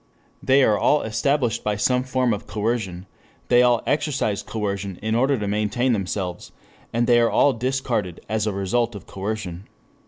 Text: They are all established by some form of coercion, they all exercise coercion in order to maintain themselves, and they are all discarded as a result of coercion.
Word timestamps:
They 0.41 0.63
are 0.63 0.79
all 0.79 1.03
established 1.03 1.63
by 1.63 1.75
some 1.75 2.01
form 2.03 2.33
of 2.33 2.47
coercion, 2.47 3.05
they 3.49 3.61
all 3.61 3.83
exercise 3.85 4.41
coercion 4.41 4.97
in 5.03 5.13
order 5.13 5.37
to 5.37 5.47
maintain 5.47 5.93
themselves, 5.93 6.51
and 6.91 7.05
they 7.05 7.19
are 7.19 7.29
all 7.29 7.53
discarded 7.53 8.19
as 8.27 8.47
a 8.47 8.51
result 8.51 8.95
of 8.95 9.05
coercion. 9.05 9.67